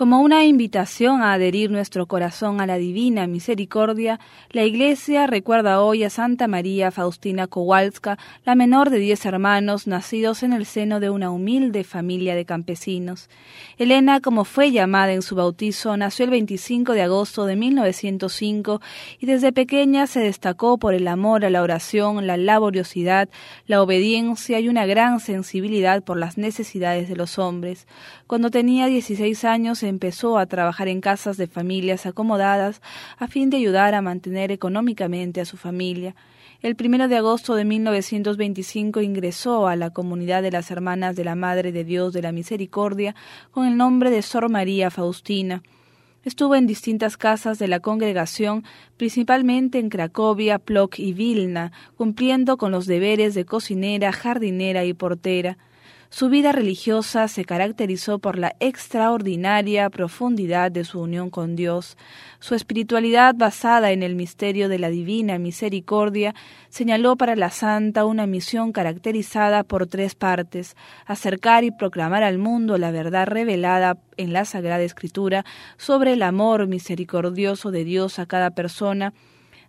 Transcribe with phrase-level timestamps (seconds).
[0.00, 6.04] Como una invitación a adherir nuestro corazón a la divina misericordia, la Iglesia recuerda hoy
[6.04, 8.16] a Santa María Faustina Kowalska,
[8.46, 13.28] la menor de diez hermanos nacidos en el seno de una humilde familia de campesinos.
[13.76, 18.80] Elena, como fue llamada en su bautizo, nació el 25 de agosto de 1905
[19.18, 23.28] y desde pequeña se destacó por el amor a la oración, la laboriosidad,
[23.66, 27.86] la obediencia y una gran sensibilidad por las necesidades de los hombres.
[28.26, 32.80] Cuando tenía 16 años empezó a trabajar en casas de familias acomodadas
[33.18, 36.14] a fin de ayudar a mantener económicamente a su familia.
[36.62, 41.34] El primero de agosto de 1925 ingresó a la comunidad de las Hermanas de la
[41.34, 43.14] Madre de Dios de la Misericordia
[43.50, 45.62] con el nombre de Sor María Faustina.
[46.22, 48.64] Estuvo en distintas casas de la congregación,
[48.98, 55.56] principalmente en Cracovia, Plock y Vilna, cumpliendo con los deberes de cocinera, jardinera y portera.
[56.12, 61.96] Su vida religiosa se caracterizó por la extraordinaria profundidad de su unión con Dios.
[62.40, 66.34] Su espiritualidad basada en el misterio de la divina misericordia
[66.68, 70.74] señaló para la santa una misión caracterizada por tres partes
[71.06, 75.44] acercar y proclamar al mundo la verdad revelada en la Sagrada Escritura
[75.76, 79.12] sobre el amor misericordioso de Dios a cada persona,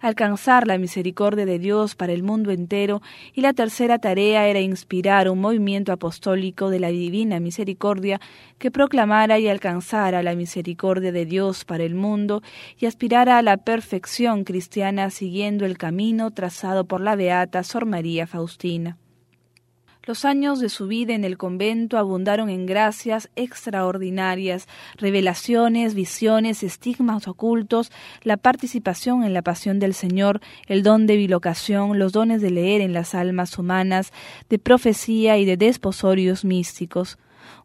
[0.00, 3.02] alcanzar la misericordia de Dios para el mundo entero
[3.34, 8.20] y la tercera tarea era inspirar un movimiento apostólico de la divina misericordia
[8.58, 12.42] que proclamara y alcanzara la misericordia de Dios para el mundo
[12.78, 18.26] y aspirara a la perfección cristiana siguiendo el camino trazado por la beata Sor María
[18.26, 18.96] Faustina.
[20.04, 27.28] Los años de su vida en el convento abundaron en gracias extraordinarias, revelaciones, visiones, estigmas
[27.28, 32.50] ocultos, la participación en la pasión del Señor, el don de bilocación, los dones de
[32.50, 34.10] leer en las almas humanas,
[34.48, 37.18] de profecía y de desposorios místicos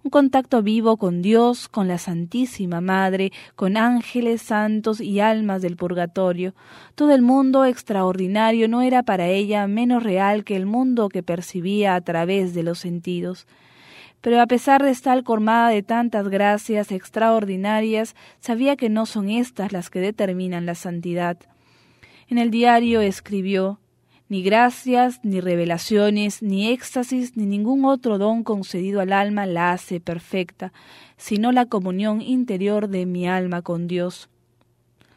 [0.03, 5.77] un contacto vivo con Dios, con la Santísima Madre, con ángeles santos y almas del
[5.77, 6.53] purgatorio.
[6.95, 11.95] Todo el mundo extraordinario no era para ella menos real que el mundo que percibía
[11.95, 13.47] a través de los sentidos.
[14.21, 19.71] Pero a pesar de estar colmada de tantas gracias extraordinarias, sabía que no son estas
[19.71, 21.37] las que determinan la santidad.
[22.27, 23.79] En el diario escribió
[24.27, 29.99] ni gracias, ni revelaciones, ni éxtasis, ni ningún otro don concedido al alma la hace
[29.99, 30.73] perfecta,
[31.17, 34.29] sino la comunión interior de mi alma con Dios.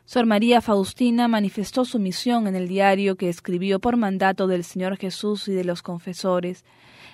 [0.04, 4.96] Sor María Faustina manifestó su misión en el diario que escribió por mandato del Señor
[4.96, 6.64] Jesús y de los confesores.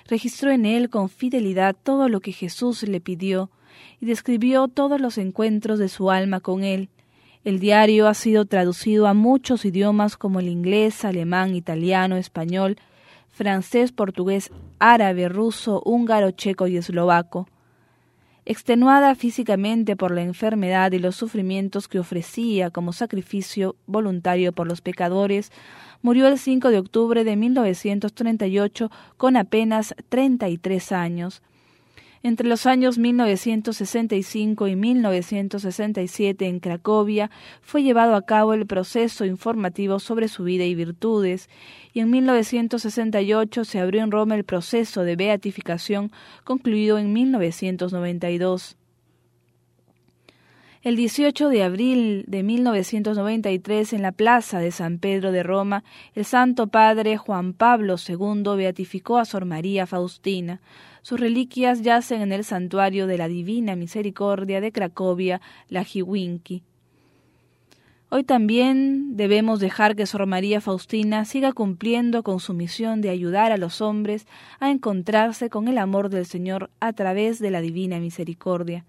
[0.07, 3.49] Registró en él con fidelidad todo lo que Jesús le pidió
[3.99, 6.89] y describió todos los encuentros de su alma con él,
[7.45, 12.77] el diario ha sido traducido a muchos idiomas como el inglés, alemán, italiano, español,
[13.29, 17.47] francés, portugués, árabe, ruso, húngaro, checo y eslovaco.
[18.45, 24.81] Extenuada físicamente por la enfermedad y los sufrimientos que ofrecía como sacrificio voluntario por los
[24.81, 25.51] pecadores,
[26.01, 31.43] murió el 5 de octubre de 1938 con apenas 33 años.
[32.25, 37.29] Entre los años 1965 y 1967 en Cracovia
[37.61, 41.51] fue llevado a cabo el proceso informativo sobre su vida y virtudes,
[41.93, 46.11] y en 1968 se abrió en Roma el proceso de beatificación
[46.43, 48.75] concluido en 1992.
[50.85, 56.25] El 18 de abril de 1993, en la plaza de San Pedro de Roma, el
[56.25, 60.61] Santo Padre Juan Pablo II beatificó a Sor María Faustina.
[61.01, 66.61] Sus reliquias yacen en el santuario de la Divina Misericordia de Cracovia, la Jiwinki.
[68.09, 73.51] Hoy también debemos dejar que Sor María Faustina siga cumpliendo con su misión de ayudar
[73.51, 74.27] a los hombres
[74.59, 78.85] a encontrarse con el amor del Señor a través de la Divina Misericordia.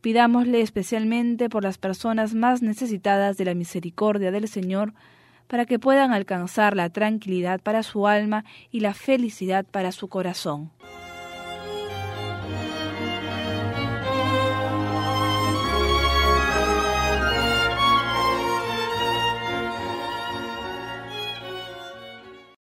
[0.00, 4.94] Pidámosle especialmente por las personas más necesitadas de la misericordia del Señor,
[5.48, 10.70] para que puedan alcanzar la tranquilidad para su alma y la felicidad para su corazón.